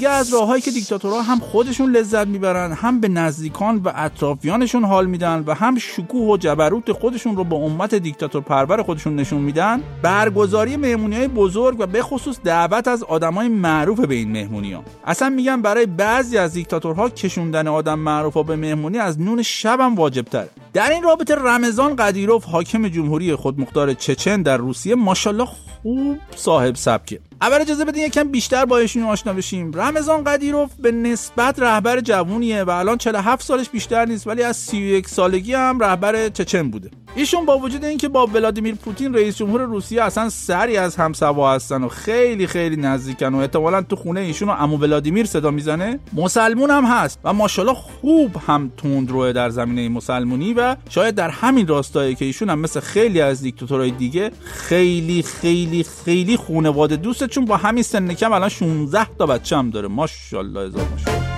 دیگه 0.00 0.12
از 0.12 0.34
راههایی 0.34 0.62
که 0.62 0.70
دیکتاتورها 0.70 1.22
هم 1.22 1.38
خودشون 1.38 1.90
لذت 1.90 2.26
می‌برن 2.26 2.72
هم 2.72 3.00
به 3.00 3.08
نزدیکان 3.08 3.76
و 3.76 3.92
اطرافیانشون 3.94 4.84
حال 4.84 5.06
میدن 5.06 5.44
و 5.46 5.54
هم 5.54 5.78
شکوه 5.78 6.32
و 6.32 6.36
جبروت 6.36 6.92
خودشون 6.92 7.36
رو 7.36 7.44
به 7.44 7.56
امت 7.56 7.94
دیکتاتور 7.94 8.42
پرور 8.42 8.82
خودشون 8.82 9.16
نشون 9.16 9.40
میدن 9.40 9.82
برگزاری 10.02 10.76
مهمونی 10.76 11.16
های 11.16 11.28
بزرگ 11.28 11.76
و 11.80 11.86
به 11.86 12.02
خصوص 12.02 12.38
دعوت 12.44 12.88
از 12.88 13.02
آدمای 13.02 13.48
معروف 13.48 14.00
به 14.00 14.14
این 14.14 14.32
مهمونی 14.32 14.72
ها 14.72 14.84
اصلا 15.04 15.28
میگن 15.28 15.62
برای 15.62 15.86
بعضی 15.86 16.38
از 16.38 16.52
دیکتاتورها 16.52 17.08
کشوندن 17.08 17.68
آدم 17.68 17.98
معروف 17.98 18.36
به 18.36 18.56
مهمونی 18.56 18.98
از 18.98 19.20
نون 19.20 19.42
شبم 19.42 19.94
واجب 19.94 20.24
تره 20.24 20.50
در 20.72 20.90
این 20.90 21.02
رابطه 21.02 21.34
رمضان 21.34 21.96
قدیروف 21.96 22.44
حاکم 22.44 22.88
جمهوری 22.88 23.34
خودمختار 23.34 23.94
چچن 23.94 24.42
در 24.42 24.56
روسیه 24.56 24.94
ماشاءالله 24.94 25.48
خوب 25.82 26.18
صاحب 26.36 26.74
سبکه. 26.74 27.29
اول 27.42 27.60
اجازه 27.60 27.84
بدین 27.84 28.04
یکم 28.04 28.24
بیشتر 28.24 28.64
با 28.64 28.78
ایشون 28.78 29.02
آشنا 29.02 29.32
بشیم. 29.32 29.72
رمضان 29.72 30.24
قدیروف 30.24 30.70
به 30.74 30.92
نسبت 30.92 31.58
رهبر 31.58 32.00
جوونیه 32.00 32.62
و 32.62 32.70
الان 32.70 32.98
47 32.98 33.46
سالش 33.46 33.68
بیشتر 33.68 34.04
نیست 34.04 34.26
ولی 34.26 34.42
از 34.42 34.56
31 34.56 35.08
سالگی 35.08 35.54
هم 35.54 35.78
رهبر 35.80 36.28
چچن 36.28 36.70
بوده. 36.70 36.90
ایشون 37.14 37.46
با 37.46 37.58
وجود 37.58 37.84
اینکه 37.84 38.08
با 38.08 38.26
ولادیمیر 38.26 38.74
پوتین 38.74 39.14
رئیس 39.14 39.36
جمهور 39.36 39.60
روسیه 39.60 40.02
اصلا 40.02 40.28
سری 40.28 40.76
از 40.76 40.96
همسوا 40.96 41.54
هستن 41.54 41.84
و 41.84 41.88
خیلی 41.88 42.46
خیلی 42.46 42.76
نزدیکن 42.76 43.34
و 43.34 43.38
احتمالا 43.38 43.82
تو 43.82 43.96
خونه 43.96 44.20
ایشون 44.20 44.48
رو 44.48 44.54
عمو 44.54 44.76
ولادیمیر 44.76 45.26
صدا 45.26 45.50
می‌زنه 45.50 45.98
مسلمون 46.12 46.70
هم 46.70 46.84
هست 46.84 47.18
و 47.24 47.32
ماشاءالله 47.32 47.76
خوب 47.76 48.36
هم 48.46 48.72
تندروه 48.76 49.32
در 49.32 49.50
زمینه 49.50 49.88
مسلمونی 49.88 50.54
و 50.54 50.76
شاید 50.88 51.14
در 51.14 51.30
همین 51.30 51.66
راستایی 51.66 52.14
که 52.14 52.24
ایشون 52.24 52.50
هم 52.50 52.58
مثل 52.58 52.80
خیلی 52.80 53.20
از 53.20 53.42
دیکتاتورهای 53.42 53.90
دیگه 53.90 54.30
خیلی 54.44 55.22
خیلی 55.22 55.84
خیلی 56.04 56.36
خونواده 56.36 56.96
دوسته 56.96 57.26
چون 57.30 57.44
با 57.44 57.56
همین 57.56 57.82
سن 57.82 58.14
کم 58.14 58.32
الان 58.32 58.48
16 58.48 59.06
تا 59.18 59.26
بچه 59.26 59.56
هم 59.56 59.70
داره. 59.70 59.88
ماشاءالله 59.88 60.66
هزار 60.66 60.88
ماشاءالله 60.90 61.30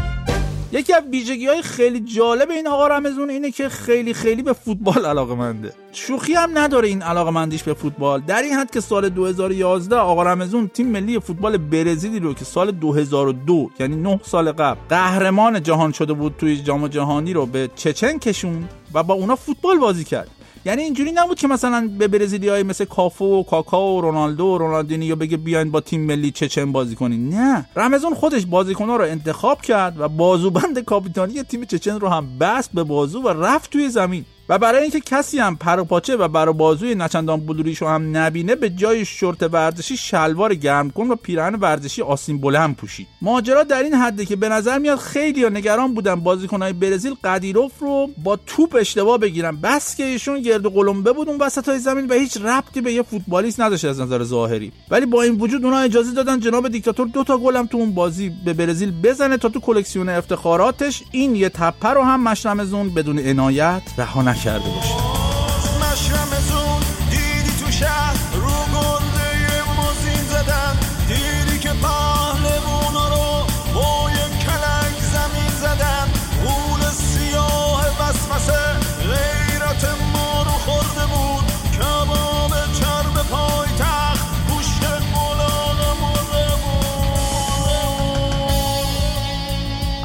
یکی 0.73 0.93
از 0.93 1.03
ویژگی 1.13 1.47
های 1.47 1.63
خیلی 1.63 2.01
جالب 2.01 2.51
این 2.51 2.69
آقا 2.69 2.87
رمزون 2.87 3.31
اینه 3.31 3.51
که 3.51 3.69
خیلی 3.69 4.15
خیلی 4.15 4.43
به 4.43 4.53
فوتبال 4.53 5.07
علاقه 5.07 5.35
منده 5.35 5.73
شوخی 5.93 6.35
هم 6.35 6.59
نداره 6.59 6.89
این 6.89 7.03
علاقه 7.03 7.31
مندیش 7.31 7.63
به 7.63 7.75
فوتبال. 7.75 8.21
در 8.21 8.43
این 8.43 8.53
حد 8.53 8.71
که 8.71 8.81
سال 8.81 9.09
2011 9.09 9.97
آقا 9.97 10.23
رمزون 10.23 10.69
تیم 10.69 10.87
ملی 10.87 11.21
فوتبال 11.21 11.57
برزیلی 11.57 12.21
رو 12.21 12.35
که 12.35 12.45
سال 12.45 12.71
2002 12.71 13.71
یعنی 13.81 13.97
9 13.97 14.21
سال 14.23 14.53
قبل 14.53 14.81
قهرمان 14.89 15.63
جهان 15.63 15.93
شده 15.93 16.13
بود 16.13 16.35
توی 16.39 16.57
جام 16.63 16.89
جهانی 16.89 17.33
رو 17.33 17.47
به 17.47 17.71
چچن 17.77 18.19
کشوند 18.19 18.69
و 18.95 19.03
با 19.03 19.15
اونا 19.15 19.37
فوتبال 19.37 19.79
بازی 19.79 20.05
کرد. 20.05 20.31
یعنی 20.65 20.83
اینجوری 20.83 21.13
نبود 21.13 21.39
که 21.39 21.49
مثلا 21.49 21.91
به 21.99 22.09
برزیلیای 22.09 22.63
مثل 22.63 22.85
کافو 22.85 23.25
و 23.25 23.43
کاکا 23.43 23.95
و 23.95 24.01
رونالدو 24.01 24.47
و 24.47 24.59
رونالدینیو 24.59 25.17
بگه 25.17 25.37
بیاین 25.37 25.71
با 25.71 25.81
تیم 25.81 26.07
ملی 26.07 26.31
چچن 26.31 26.73
بازی 26.73 26.95
کنین. 26.95 27.29
نه. 27.29 27.67
رمزون 27.77 28.15
خودش 28.15 28.47
بازیکنها 28.47 28.97
رو 28.97 29.05
انتخاب 29.05 29.63
کرد 29.63 30.01
و 30.01 30.09
بازوبند 30.09 30.79
کاپیتانی 30.79 31.43
تیم 31.43 31.65
چچن 31.65 32.01
رو 32.01 32.09
هم 32.09 32.39
بست 32.39 32.71
به 32.75 32.85
بازو 32.85 33.23
و 33.23 33.29
رفت 33.29 33.71
توی 33.71 33.89
زمین. 33.89 34.25
و 34.49 34.59
برای 34.59 34.83
اینکه 34.83 35.01
کسی 35.01 35.39
هم 35.39 35.57
پر 35.57 35.81
و 35.81 35.85
پاچه 35.85 36.17
و 36.17 36.29
بر 36.29 36.53
بازوی 36.53 36.95
نچندان 36.95 37.41
بلوریشو 37.41 37.87
هم 37.87 38.17
نبینه 38.17 38.55
به 38.55 38.71
جای 38.71 39.05
شورت 39.05 39.43
ورزشی 39.43 39.97
شلوار 39.97 40.55
گرم 40.55 40.91
کن 40.91 41.09
و 41.09 41.17
پیراهن 41.17 41.55
ورزشی 41.55 42.03
آسین 42.03 42.41
بلند 42.41 42.77
پوشید. 42.77 43.07
ماجرا 43.23 43.63
در 43.63 43.83
این 43.83 43.95
حده 43.95 44.25
که 44.25 44.37
به 44.37 44.49
نظر 44.49 44.79
میاد 44.79 44.99
خیلی 44.99 45.51
نگران 45.51 45.95
بودن 45.95 46.15
بازیکنهای 46.15 46.73
برزیل 46.73 47.15
قدیروف 47.25 47.73
رو 47.79 48.11
با 48.25 48.37
توپ 48.37 48.77
اشتباه 48.81 49.19
بگیرن. 49.19 49.57
بس 49.57 49.97
که 49.97 50.05
ایشون 50.05 50.43
گرد 50.43 50.67
قلمبه 50.67 51.13
بود 51.13 51.29
اون 51.29 51.39
وسط 51.39 51.69
های 51.69 51.79
زمین 51.79 52.07
و 52.07 52.15
هیچ 52.15 52.37
ربطی 52.37 52.81
به 52.81 52.93
یه 52.93 53.03
فوتبالیست 53.03 53.61
نداشت 53.61 53.85
از 53.85 54.01
نظر 54.01 54.23
ظاهری. 54.23 54.73
ولی 54.91 55.07
با 55.07 55.23
این 55.23 55.35
وجود 55.35 55.65
اونها 55.65 55.81
اجازه 55.81 56.13
دادن 56.13 56.41
جناب 56.41 56.69
دیکتاتور 56.69 57.07
دو 57.07 57.25
تا 57.25 57.39
گل 57.39 57.57
هم 57.57 57.67
تو 57.67 57.79
اون 57.79 57.95
بازی 57.95 58.33
به 58.45 58.53
برزیل 58.53 58.93
بزنه 59.03 59.37
تا 59.37 59.49
تو 59.49 59.61
کلکسیون 59.61 60.09
افتخاراتش 60.09 61.03
این 61.11 61.37
یه 61.37 61.49
تپه 61.49 61.89
رو 61.89 62.03
هم 62.03 62.23
مشرمزون 62.23 62.95
بدون 62.95 63.19
عنایت 63.19 63.83
رها 63.99 64.23
na 64.33 64.37
Charda 64.37 64.69
hoje. 64.71 65.02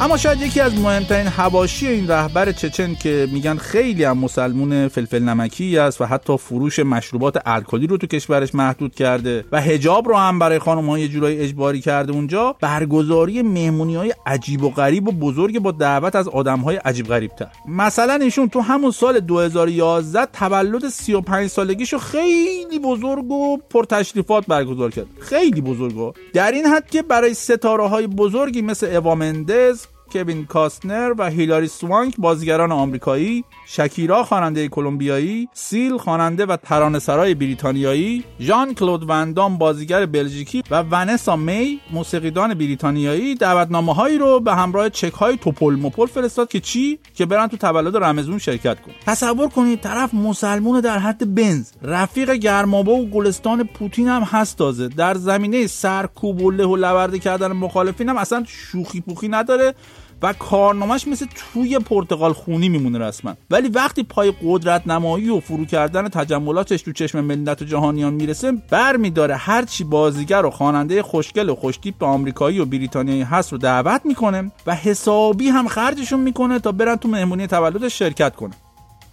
اما 0.08 0.18
شاید 0.18 0.42
یکی 0.42 0.60
از 0.60 0.80
مهمترین 0.80 1.28
حواشی 1.28 1.88
این 1.88 2.08
رهبر 2.08 2.52
چچن 2.52 2.96
که 2.96 3.28
میگن 3.32 3.58
خیلی 3.58 4.04
هم 4.04 4.18
مسلمون 4.18 4.88
فلفل 4.88 5.24
نمکی 5.24 5.78
است 5.78 6.02
و 6.02 6.06
حتی 6.06 6.38
فروش 6.38 6.80
مشروبات 6.80 7.42
الکلی 7.46 7.88
رو 7.88 7.98
تو 7.98 8.08
کشورش 8.08 8.56
محدود 8.56 8.96
کرده 8.96 9.46
و 9.52 9.62
حجاب 9.62 10.08
رو 10.08 10.16
هم 10.16 10.40
برای 10.40 10.60
خانم 10.60 10.90
های 10.90 11.08
جورایی 11.08 11.40
اجباری 11.40 11.82
کرده 11.82 12.12
اونجا 12.12 12.56
برگزاری 12.62 13.42
مهمونی 13.42 13.96
های 13.96 14.14
عجیب 14.26 14.64
و 14.64 14.70
غریب 14.70 15.08
و 15.08 15.12
بزرگ 15.12 15.60
با 15.60 15.72
دعوت 15.72 16.16
از 16.16 16.28
آدم 16.28 16.60
های 16.60 16.76
عجیب 16.76 17.08
غریب 17.08 17.32
تر 17.32 17.48
مثلا 17.68 18.14
ایشون 18.14 18.50
تو 18.50 18.60
همون 18.60 18.92
سال 18.92 19.20
2011 19.20 20.26
تولد 20.26 20.90
35 20.90 21.50
سالگیشو 21.50 21.98
خیلی 21.98 22.80
بزرگ 22.80 23.32
و 23.32 23.58
پرتشریفات 23.58 24.46
برگزار 24.46 24.92
کرد. 24.92 25.08
خیلی 25.20 25.62
بزرگ 25.62 26.16
در 26.34 26.52
این 26.52 26.66
حد 26.66 26.90
که 26.90 27.02
برای 27.02 27.34
ستاره 27.34 27.88
های 27.88 28.08
بزرگی 28.08 28.62
مثل 28.62 28.96
اوا 28.96 29.16
مندز 29.16 29.86
کوین 30.12 30.46
کاستنر 30.46 31.14
و 31.18 31.30
هیلاری 31.30 31.68
سوانک 31.68 32.16
بازیگران 32.18 32.72
آمریکایی، 32.72 33.44
شکیرا 33.68 34.24
خواننده 34.24 34.68
کلمبیایی، 34.68 35.50
سیل 35.54 35.98
خواننده 35.98 36.46
و 36.46 36.58
ترانه‌سرای 36.58 37.36
بریتانیایی، 37.36 38.24
ژان 38.40 38.74
کلود 38.74 39.10
وندام 39.10 39.58
بازیگر 39.58 40.06
بلژیکی 40.06 40.64
و 40.72 40.84
ونسا 40.84 41.36
می 41.36 41.80
موسیقیدان 41.92 42.54
بریتانیایی 42.54 43.36
دعوتنامه‌هایی 43.36 44.18
رو 44.18 44.40
به 44.40 44.56
همراه 44.56 44.90
چک‌های 44.90 45.38
توپل 45.38 45.76
مپل 45.76 46.06
فرستاد 46.06 46.50
که 46.50 46.60
چی؟ 46.60 47.00
که 47.14 47.26
برن 47.26 47.48
تو 47.48 47.58
تولد 47.58 47.98
رمزون 47.98 48.38
شرکت 48.38 48.82
کن. 48.82 48.92
تصور 49.06 49.48
کنید 49.48 49.82
طرف 49.82 50.14
مسلمون 50.14 50.80
در 50.80 50.98
حد 50.98 51.36
بنز 51.36 51.72
رفیق 51.82 52.32
گرمابه 52.32 52.92
و 52.92 53.06
گلستان 53.06 53.64
پوتین 53.64 54.08
هم 54.08 54.22
هست 54.22 54.58
تازه. 54.58 54.88
در 54.88 55.14
زمینه 55.14 55.68
سرکوب 55.68 56.42
و 56.42 56.52
له 56.52 56.66
و 56.66 56.76
لورده 56.76 57.20
کردن 57.20 57.52
مخالفین 57.52 58.10
هم 58.10 58.18
اصلا 58.18 58.44
شوخی 58.48 59.02
پوخی 59.02 59.28
نداره. 59.28 59.74
و 60.22 60.34
کارنامهش 60.34 61.08
مثل 61.08 61.26
توی 61.54 61.80
پرتغال 61.80 62.34
خونی 62.34 62.70
میمونه 62.70 63.00
رسما. 63.00 63.36
ولی 63.50 63.68
وقتی 63.68 64.04
پای 64.04 64.34
قدرت 64.44 64.88
نمایی 64.88 65.30
و 65.30 65.40
فرو 65.40 65.66
کردن 65.66 66.10
تجملاتش 66.10 66.82
تو 66.82 66.92
چشم 66.92 67.22
ملت 67.22 67.62
و 67.62 67.66
جهانیان 67.66 68.14
می‌رسه 68.14 68.52
بر 68.52 68.98
میداره 68.98 69.36
هرچی 69.36 69.84
بازیگر 69.84 70.46
و 70.46 70.50
خواننده 70.50 71.04
خوشگل 71.04 71.50
و 71.50 71.56
خوشتیپ 71.56 72.04
آمریکایی 72.04 72.60
و 72.60 72.66
بریتانیایی 72.66 73.22
هست 73.22 73.52
رو 73.52 73.58
دعوت 73.58 74.02
می‌کنه 74.06 74.52
و 74.68 74.76
حسابی 74.76 75.48
هم 75.48 75.68
خرجشون 75.68 76.20
می‌کنه 76.20 76.60
تا 76.60 76.72
برن 76.72 76.96
تو 76.96 77.08
مهمونی 77.08 77.48
تولدش 77.48 78.00
شرکت 78.00 78.36
کنه. 78.36 78.54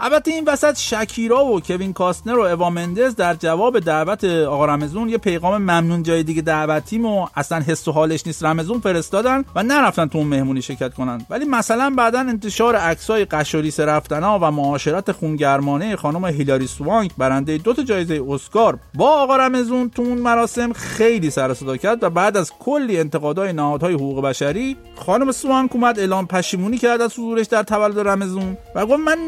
البته 0.00 0.30
این 0.30 0.44
وسط 0.46 0.78
شکیرا 0.78 1.44
و 1.44 1.60
کوین 1.60 1.92
کاستنر 1.92 2.38
و 2.38 2.42
اوا 2.42 2.70
مندز 2.70 3.14
در 3.14 3.34
جواب 3.34 3.78
دعوت 3.78 4.24
آقا 4.24 4.66
رمزون 4.66 5.08
یه 5.08 5.18
پیغام 5.18 5.56
ممنون 5.56 6.02
جای 6.02 6.22
دیگه 6.22 6.42
دعوتیم 6.42 7.06
و 7.06 7.26
اصلا 7.36 7.60
حس 7.60 7.88
و 7.88 7.92
حالش 7.92 8.26
نیست. 8.26 8.44
رمزون 8.44 8.80
فرستادن 8.80 9.44
و 9.54 9.62
نرفتن 9.62 10.06
تو 10.06 10.18
اون 10.18 10.26
مهمونی 10.26 10.62
شرکت 10.62 10.94
کنن. 10.94 11.26
ولی 11.30 11.44
مثلا 11.44 11.90
بعدا 11.90 12.18
انتشار 12.18 12.76
عکسای 12.76 13.24
قشوریس 13.24 13.80
رفتنا 13.80 14.38
و 14.38 14.50
معاشرت 14.50 15.12
خونگرمانه 15.12 15.96
خانم 15.96 16.24
هیلاری 16.24 16.66
سوانک 16.66 17.10
برنده 17.18 17.58
دو 17.58 17.72
تا 17.72 17.82
جایزه 17.82 18.22
اسکار 18.28 18.78
با 18.94 19.08
آقا 19.22 19.36
رمزون 19.36 19.90
تو 19.90 20.02
اون 20.02 20.18
مراسم 20.18 20.72
خیلی 20.72 21.30
سر 21.30 21.54
صدا 21.54 21.76
کرد 21.76 22.02
و 22.02 22.10
بعد 22.10 22.36
از 22.36 22.52
کلی 22.58 22.98
انتقادهای 22.98 23.52
نهادهای 23.52 23.94
حقوق 23.94 24.24
بشری 24.24 24.76
خانم 24.94 25.32
سوانک 25.32 25.74
اومد 25.74 25.98
اعلام 25.98 26.26
پشیمونی 26.26 26.78
کرد 26.78 27.00
از 27.00 27.12
حضورش 27.12 27.46
در 27.46 27.62
تولد 27.62 28.08
رمزون 28.08 28.56
و 28.74 28.86
گفت 28.86 29.00
من 29.00 29.18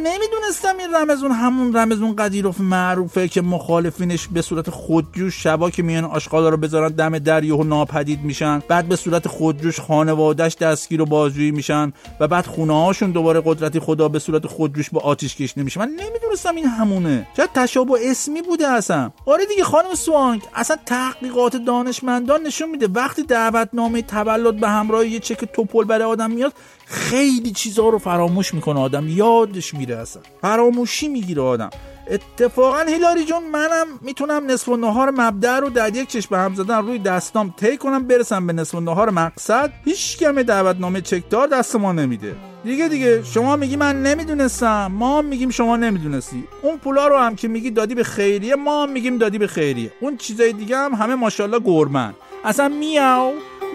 نمی‌دونستم 0.64 0.78
این 0.78 1.10
رمزون 1.10 1.30
همون 1.30 1.76
رمزون 1.76 2.16
قدیروف 2.16 2.60
معروفه 2.60 3.28
که 3.28 3.42
مخالفینش 3.42 4.28
به 4.28 4.42
صورت 4.42 4.70
خودجوش 4.70 5.42
شبا 5.42 5.70
که 5.70 5.82
میان 5.82 6.04
آشغالا 6.04 6.48
رو 6.48 6.56
بذارن 6.56 6.88
دم 6.88 7.18
دریاه 7.18 7.60
و 7.60 7.64
ناپدید 7.64 8.20
میشن. 8.24 8.62
بعد 8.68 8.88
به 8.88 8.96
صورت 8.96 9.28
خودجوش 9.28 9.80
خانوادهش 9.80 10.54
دستگیر 10.54 11.02
و 11.02 11.06
بازجویی 11.06 11.50
میشن 11.50 11.92
و 12.20 12.28
بعد 12.28 12.46
خونه 12.46 12.84
هاشون 12.84 13.10
دوباره 13.10 13.42
قدرتی 13.44 13.80
خدا 13.80 14.08
به 14.08 14.18
صورت 14.18 14.46
خودجوش 14.46 14.90
با 14.90 15.00
آتیش 15.00 15.36
کش 15.36 15.58
نمیشه 15.58 15.80
من 15.80 15.88
نمی‌دونستم 15.88 16.56
این 16.56 16.66
همونه. 16.66 17.26
چرا 17.36 17.46
تشابه 17.54 18.10
اسمی 18.10 18.42
بوده 18.42 18.68
اصلا. 18.68 19.10
آره 19.26 19.46
دیگه 19.46 19.64
خانم 19.64 19.94
سوانگ 19.94 20.42
اصلا 20.54 20.76
تحقیقات 20.86 21.56
دانشمندان 21.56 22.42
نشون 22.42 22.70
میده 22.70 22.88
وقتی 22.94 23.22
دعوتنامه 23.22 24.02
تولد 24.02 24.60
به 24.60 24.68
همراه 24.68 25.06
یه 25.06 25.18
چک 25.18 25.44
توپل 25.44 25.84
برای 25.84 26.04
آدم 26.04 26.30
میاد 26.30 26.52
خیلی 26.88 27.50
چیزها 27.50 27.88
رو 27.88 27.98
فراموش 27.98 28.54
می‌کنه 28.54 28.80
آدم 28.80 29.08
یادش 29.08 29.74
میره 29.74 29.96
اصلا. 29.96 30.22
فراموشی 30.42 31.08
می‌گیره 31.08 31.42
آدم. 31.42 31.70
اتفاقا 32.10 32.78
هیلاری 32.78 33.24
جون 33.24 33.42
منم 33.52 33.86
می‌تونم 34.00 34.50
نصف 34.50 34.68
و 34.68 34.76
نهار 34.76 35.10
مبدع 35.10 35.58
رو 35.58 35.68
در 35.68 35.96
یک 35.96 36.08
چشم 36.08 36.34
هم 36.34 36.54
زدن 36.54 36.78
روی 36.78 36.98
دستام 36.98 37.54
طی 37.56 37.76
کنم 37.76 38.06
برسم 38.06 38.46
به 38.46 38.52
نصف 38.52 38.74
و 38.74 38.80
نهار 38.80 39.10
مقصد. 39.10 39.72
هیچ 39.84 40.18
کم 40.18 40.42
دعوتنامه 40.42 41.00
چکدار 41.00 41.46
دست 41.46 41.76
ما 41.76 41.92
نمیده. 41.92 42.36
دیگه 42.64 42.88
دیگه 42.88 43.22
شما 43.24 43.56
میگی 43.56 43.76
من 43.76 44.02
نمی‌دونستم. 44.02 44.86
ما 44.86 45.22
میگیم 45.22 45.50
شما 45.50 45.76
نمی‌دونستی. 45.76 46.44
اون 46.62 46.78
پولا 46.78 47.06
رو 47.06 47.18
هم 47.18 47.36
که 47.36 47.48
میگی 47.48 47.70
دادی 47.70 47.94
به 47.94 48.04
خیریه 48.04 48.54
ما 48.54 48.86
میگیم 48.86 49.18
دادی 49.18 49.38
به 49.38 49.46
خیریه. 49.46 49.92
اون 50.00 50.16
چیزای 50.16 50.52
دیگه 50.52 50.76
هم 50.76 50.94
همه 50.94 51.14
ماشاءالله 51.14 51.60
گرمن. 51.64 52.14
اصلا 52.44 52.68
میاو 52.68 53.32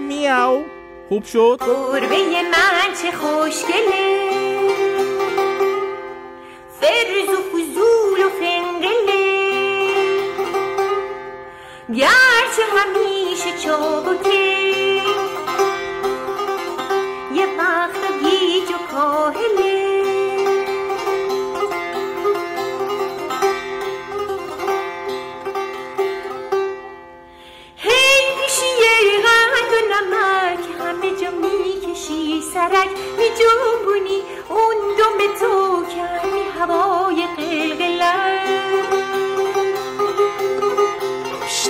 میاو. 0.07 0.63
خوب 1.11 1.25
شد؟ 1.25 1.59
گربه 1.61 2.41
من 2.41 2.93
چه 3.01 3.17
خوشگله. 3.17 4.29
فرز 6.81 7.29
و 7.29 7.41
فضول 7.51 8.25
و 8.25 8.29
فنگله. 8.29 9.21
گرچه 11.89 12.63
همیشه 12.77 13.57
چابکه 13.63 14.40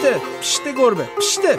پشته 0.02 0.22
پشته 0.40 0.74
گربه 0.78 1.04
پشته. 1.18 1.58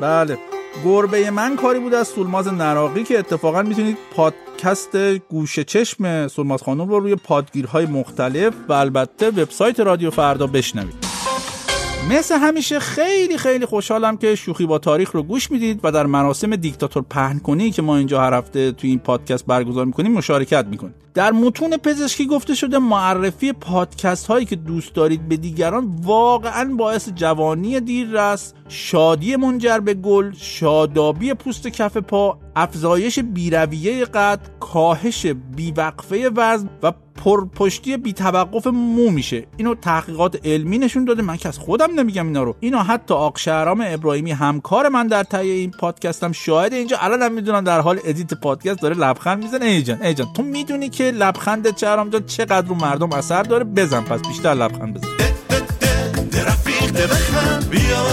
بله 0.00 0.38
گربه 0.84 1.30
من 1.30 1.56
کاری 1.56 1.78
بود 1.78 1.94
از 1.94 2.08
سولماز 2.08 2.48
نراقی 2.48 3.04
که 3.04 3.18
اتفاقا 3.18 3.62
می‌تونید 3.62 3.98
پادکست 4.16 4.96
گوش 5.18 5.60
چشم 5.60 6.28
سولماز 6.28 6.62
خانم 6.62 6.88
رو 6.88 7.00
روی 7.00 7.16
پادگیرهای 7.16 7.86
مختلف 7.86 8.54
و 8.68 8.72
البته 8.72 9.28
وبسایت 9.28 9.80
رادیو 9.80 10.10
فردا 10.10 10.46
بشنوید. 10.46 10.94
مثل 12.10 12.38
همیشه 12.38 12.80
خیلی 12.80 13.38
خیلی 13.38 13.66
خوشحالم 13.66 14.16
که 14.16 14.34
شوخی 14.34 14.66
با 14.66 14.78
تاریخ 14.78 15.10
رو 15.10 15.22
گوش 15.22 15.50
می‌دید 15.50 15.80
و 15.82 15.92
در 15.92 16.06
مراسم 16.06 16.56
دیکتاتور 16.56 17.04
پهن 17.10 17.38
کنی 17.38 17.70
که 17.70 17.82
ما 17.82 17.96
اینجا 17.96 18.20
هر 18.20 18.34
هفته 18.34 18.72
توی 18.72 18.90
این 18.90 18.98
پادکست 18.98 19.46
برگزار 19.46 19.84
می‌کنیم 19.84 20.12
مشارکت 20.12 20.66
می‌کنید 20.66 21.03
در 21.14 21.32
متون 21.32 21.76
پزشکی 21.76 22.26
گفته 22.26 22.54
شده 22.54 22.78
معرفی 22.78 23.52
پادکست 23.52 24.26
هایی 24.26 24.46
که 24.46 24.56
دوست 24.56 24.94
دارید 24.94 25.28
به 25.28 25.36
دیگران 25.36 25.96
واقعا 26.02 26.74
باعث 26.74 27.08
جوانی 27.08 27.80
دیررس 27.80 28.52
شادی 28.68 29.36
منجر 29.36 29.78
به 29.78 29.94
گل 29.94 30.32
شادابی 30.36 31.34
پوست 31.34 31.68
کف 31.68 31.96
پا 31.96 32.38
افزایش 32.56 33.18
بیرویه 33.18 34.04
قد 34.04 34.40
کاهش 34.60 35.26
بیوقفه 35.26 36.30
وزن 36.36 36.68
و 36.82 36.92
پرپشتی 37.24 37.96
بی 37.96 38.12
توقف 38.12 38.66
مو 38.66 39.10
میشه. 39.10 39.46
اینو 39.56 39.74
تحقیقات 39.74 40.46
علمی 40.46 40.78
نشون 40.78 41.04
داده. 41.04 41.22
من 41.22 41.36
که 41.36 41.48
از 41.48 41.58
خودم 41.58 42.00
نمیگم 42.00 42.26
اینا 42.26 42.42
رو. 42.42 42.56
اینو 42.60 42.78
حتی 42.78 43.14
آق 43.14 43.38
شهرام 43.38 43.84
ابراهیمی 43.86 44.30
همکار 44.30 44.88
من 44.88 45.06
در 45.06 45.22
تهیه 45.22 45.52
این 45.52 45.70
پادکستم 45.70 46.32
شاهد 46.32 46.72
اینجا. 46.72 46.96
الانم 47.00 47.32
می‌دونم 47.32 47.64
در 47.64 47.80
حال 47.80 48.00
edit 48.04 48.34
پادکست 48.34 48.80
داره 48.80 48.94
لبخند 48.96 49.42
می‌زنه. 49.42 49.64
ای 49.66 49.82
جان 49.82 50.02
ای 50.02 50.14
جان 50.14 50.32
تو 50.32 50.42
می‌دونی 50.42 50.88
که 50.88 51.03
لبخند 51.10 51.78
شهرام 51.78 52.10
جان 52.10 52.26
چقدر 52.26 52.68
رو 52.68 52.74
مردم 52.74 53.12
اثر 53.12 53.42
داره. 53.42 53.64
بزن 53.64 54.00
پس 54.00 54.20
بیشتر 54.28 54.54
لبخند 54.54 54.94
بزن. 54.94 55.08
رفیق 56.46 57.06
بخند 57.06 57.68
بیا 57.70 58.04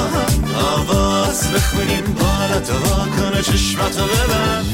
آواز 0.75 1.53
بخونیم. 1.53 2.15
بالا 2.19 2.59
تو 2.59 2.73
کنه 3.21 3.41
چشمتو 3.41 4.03
ببند. 4.03 4.65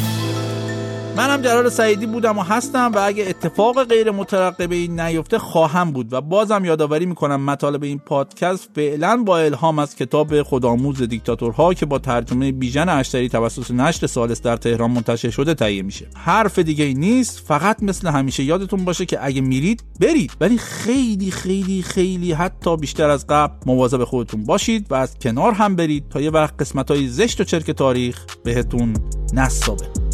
منم 1.18 1.42
جلال 1.42 1.70
سعیدی 1.70 2.06
بودم 2.06 2.38
و 2.38 2.42
هستم 2.42 2.92
و 2.96 3.00
اگه 3.00 3.26
اتفاق 3.30 3.84
غیر 3.84 4.12
مترقبه 4.12 4.76
این 4.76 5.00
نیفته 5.00 5.40
خواهم 5.40 5.92
بود 5.92 6.14
و 6.14 6.22
بازم 6.22 6.66
یادآوری 6.66 7.06
می‌کنم 7.06 7.42
مطالب 7.42 7.84
این 7.84 8.00
پادکست 8.00 8.70
فعلا 8.76 9.24
با 9.26 9.40
الهام 9.40 9.80
از 9.80 9.96
کتاب 9.96 10.42
خودآموز 10.42 11.02
دیکتاتورها 11.02 11.74
که 11.74 11.86
با 11.86 12.00
ترجمه 12.00 12.52
بیژن 12.52 12.90
اشتری 12.90 13.30
توسط 13.30 13.72
نشر 13.72 14.08
سالس 14.08 14.42
در 14.42 14.58
تهران 14.58 14.92
منتشر 14.92 15.30
شده 15.30 15.54
تهیه 15.54 15.82
میشه. 15.82 16.08
حرف 16.16 16.60
دیگه 16.60 16.86
ای 16.86 16.94
نیست 16.94 17.40
فقط 17.48 17.84
مثل 17.84 18.08
همیشه 18.08 18.44
یادتون 18.44 18.86
باشه 18.86 19.06
که 19.06 19.26
اگه 19.26 19.42
میرید 19.42 19.84
برید. 20.00 20.32
ولی 20.42 20.58
خیلی 20.58 21.32
خیلی 21.32 21.82
خیلی 21.82 22.32
حتی 22.32 22.78
بیشتر 22.78 23.10
از 23.10 23.28
قبل 23.28 23.54
مواظب 23.66 24.04
خودتون 24.04 24.44
باشید 24.44 24.92
و 24.92 24.96
از 24.96 25.20
کنار 25.20 25.52
هم 25.52 25.76
برید 25.76 26.10
تا 26.10 26.22
یه 26.22 26.30
وقت 26.30 26.54
قسمت 26.60 26.92
های 26.92 27.08
زشت 27.08 27.42
و 27.42 27.44
چرک 27.44 27.72
تاریخ 27.72 28.26
بهتون 28.44 28.94
نصابه 29.34 30.07